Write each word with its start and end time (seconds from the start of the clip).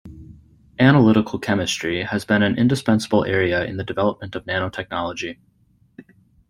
Analytical 0.79 1.37
chemistry 1.37 2.01
has 2.01 2.25
been 2.25 2.41
an 2.41 2.57
indispensable 2.57 3.23
area 3.23 3.63
in 3.65 3.77
the 3.77 3.83
development 3.83 4.35
of 4.35 4.45
nanotechnology. 4.45 5.37